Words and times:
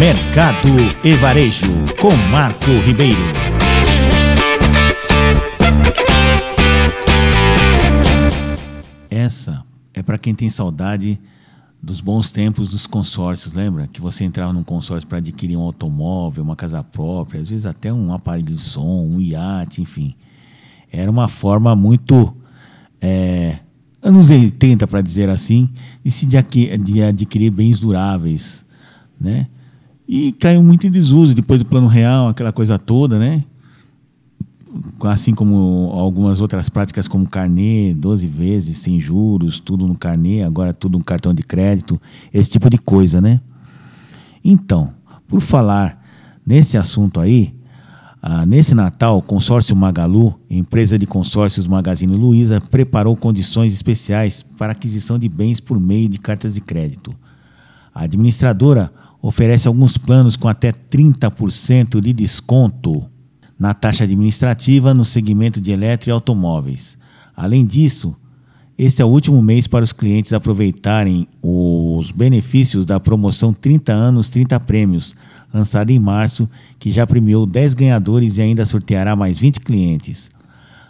Mercado 0.00 0.66
e 1.04 1.12
Varejo 1.12 1.66
com 2.00 2.16
Marco 2.30 2.70
Ribeiro. 2.86 3.18
Essa 9.10 9.62
é 9.92 10.02
para 10.02 10.16
quem 10.16 10.34
tem 10.34 10.48
saudade 10.48 11.20
dos 11.82 12.00
bons 12.00 12.32
tempos 12.32 12.70
dos 12.70 12.86
consórcios, 12.86 13.52
lembra? 13.52 13.88
Que 13.88 14.00
você 14.00 14.24
entrava 14.24 14.54
num 14.54 14.64
consórcio 14.64 15.06
para 15.06 15.18
adquirir 15.18 15.58
um 15.58 15.60
automóvel, 15.60 16.44
uma 16.44 16.56
casa 16.56 16.82
própria, 16.82 17.42
às 17.42 17.50
vezes 17.50 17.66
até 17.66 17.92
um 17.92 18.10
aparelho 18.14 18.56
de 18.56 18.62
som, 18.62 19.04
um 19.04 19.20
iate, 19.20 19.82
enfim. 19.82 20.14
Era 20.90 21.10
uma 21.10 21.28
forma 21.28 21.76
muito. 21.76 22.34
É, 23.02 23.58
anos 24.00 24.30
80, 24.30 24.86
para 24.86 25.02
dizer 25.02 25.28
assim, 25.28 25.68
de 26.02 26.10
se 26.10 26.24
de, 26.24 27.02
adquirir 27.02 27.50
bens 27.50 27.78
duráveis, 27.78 28.64
né? 29.20 29.46
E 30.12 30.32
caiu 30.32 30.60
muito 30.60 30.84
em 30.88 30.90
desuso 30.90 31.36
depois 31.36 31.60
do 31.60 31.64
plano 31.64 31.86
real, 31.86 32.26
aquela 32.26 32.52
coisa 32.52 32.76
toda, 32.76 33.16
né? 33.16 33.44
Assim 35.04 35.32
como 35.32 35.88
algumas 35.92 36.40
outras 36.40 36.68
práticas 36.68 37.06
como 37.06 37.28
carnê, 37.28 37.94
12 37.94 38.26
vezes, 38.26 38.78
sem 38.78 38.98
juros, 38.98 39.60
tudo 39.60 39.86
no 39.86 39.96
carnê, 39.96 40.42
agora 40.42 40.74
tudo 40.74 40.98
no 40.98 41.04
cartão 41.04 41.32
de 41.32 41.44
crédito, 41.44 42.02
esse 42.34 42.50
tipo 42.50 42.68
de 42.68 42.76
coisa, 42.76 43.20
né? 43.20 43.40
Então, 44.44 44.92
por 45.28 45.40
falar 45.40 46.04
nesse 46.44 46.76
assunto 46.76 47.20
aí, 47.20 47.54
ah, 48.20 48.44
nesse 48.44 48.74
Natal, 48.74 49.16
o 49.16 49.22
consórcio 49.22 49.76
Magalu, 49.76 50.34
empresa 50.50 50.98
de 50.98 51.06
consórcios 51.06 51.68
Magazine 51.68 52.16
Luiza, 52.16 52.60
preparou 52.60 53.16
condições 53.16 53.72
especiais 53.72 54.44
para 54.58 54.72
aquisição 54.72 55.16
de 55.16 55.28
bens 55.28 55.60
por 55.60 55.78
meio 55.78 56.08
de 56.08 56.18
cartas 56.18 56.54
de 56.54 56.60
crédito. 56.60 57.14
A 57.94 58.02
administradora 58.02 58.92
oferece 59.22 59.68
alguns 59.68 59.98
planos 59.98 60.36
com 60.36 60.48
até 60.48 60.72
30% 60.72 62.00
de 62.00 62.12
desconto 62.12 63.04
na 63.58 63.74
taxa 63.74 64.04
administrativa 64.04 64.94
no 64.94 65.04
segmento 65.04 65.60
de 65.60 65.70
eletro 65.70 66.08
e 66.08 66.12
automóveis. 66.12 66.96
Além 67.36 67.64
disso, 67.66 68.16
este 68.78 69.02
é 69.02 69.04
o 69.04 69.08
último 69.08 69.42
mês 69.42 69.66
para 69.66 69.84
os 69.84 69.92
clientes 69.92 70.32
aproveitarem 70.32 71.28
os 71.42 72.10
benefícios 72.10 72.86
da 72.86 72.98
promoção 72.98 73.52
30 73.52 73.92
anos, 73.92 74.30
30 74.30 74.58
prêmios, 74.60 75.14
lançada 75.52 75.92
em 75.92 75.98
março, 75.98 76.48
que 76.78 76.90
já 76.90 77.06
premiou 77.06 77.44
10 77.44 77.74
ganhadores 77.74 78.38
e 78.38 78.42
ainda 78.42 78.64
sorteará 78.64 79.14
mais 79.14 79.38
20 79.38 79.60
clientes. 79.60 80.30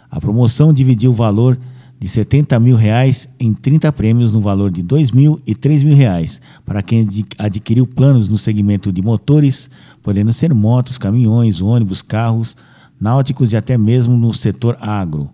A 0.09 0.21
promoção 0.21 0.71
dividiu 0.71 1.11
o 1.11 1.13
valor 1.13 1.59
de 2.01 2.07
70 2.07 2.59
mil 2.59 2.75
reais 2.75 3.29
em 3.39 3.53
30 3.53 3.91
prêmios 3.91 4.33
no 4.33 4.41
valor 4.41 4.71
de 4.71 4.81
2 4.81 5.11
mil 5.11 5.39
e 5.45 5.53
3 5.53 5.83
mil 5.83 5.95
reais 5.95 6.41
para 6.65 6.81
quem 6.81 7.07
adquiriu 7.37 7.85
planos 7.85 8.27
no 8.27 8.39
segmento 8.39 8.91
de 8.91 9.03
motores, 9.03 9.69
podendo 10.01 10.33
ser 10.33 10.51
motos, 10.51 10.97
caminhões, 10.97 11.61
ônibus, 11.61 12.01
carros, 12.01 12.55
náuticos 12.99 13.53
e 13.53 13.57
até 13.57 13.77
mesmo 13.77 14.17
no 14.17 14.33
setor 14.33 14.79
agro. 14.81 15.29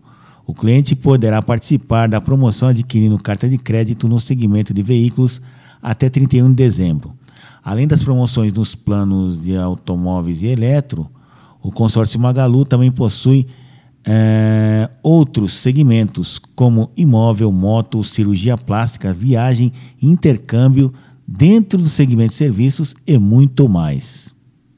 O 0.45 0.53
cliente 0.53 0.93
poderá 0.93 1.41
participar 1.41 2.09
da 2.09 2.19
promoção 2.19 2.67
adquirindo 2.67 3.17
carta 3.17 3.47
de 3.47 3.57
crédito 3.57 4.09
no 4.09 4.19
segmento 4.19 4.73
de 4.73 4.83
veículos 4.83 5.41
até 5.81 6.09
31 6.09 6.49
de 6.49 6.55
dezembro. 6.55 7.13
Além 7.63 7.87
das 7.87 8.03
promoções 8.03 8.51
nos 8.51 8.75
planos 8.75 9.43
de 9.43 9.55
automóveis 9.55 10.41
e 10.41 10.47
eletro, 10.47 11.09
o 11.61 11.71
consórcio 11.71 12.19
Magalu 12.19 12.65
também 12.65 12.91
possui 12.91 13.47
é, 14.09 14.89
outros 15.03 15.57
segmentos, 15.57 16.39
como 16.55 16.89
imóvel, 16.95 17.51
moto, 17.51 18.03
cirurgia 18.05 18.57
plástica, 18.57 19.13
viagem, 19.13 19.73
intercâmbio, 20.01 20.93
dentro 21.27 21.77
do 21.77 21.89
segmento 21.89 22.29
de 22.29 22.37
serviços 22.37 22.95
e 23.05 23.17
muito 23.17 23.67
mais. 23.67 24.33